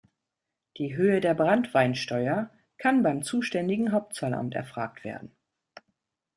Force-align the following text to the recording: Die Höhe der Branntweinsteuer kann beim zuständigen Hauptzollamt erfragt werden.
Die 0.79 0.95
Höhe 0.95 1.21
der 1.21 1.35
Branntweinsteuer 1.35 2.49
kann 2.79 3.03
beim 3.03 3.21
zuständigen 3.21 3.91
Hauptzollamt 3.91 4.55
erfragt 4.55 5.03
werden. 5.03 5.35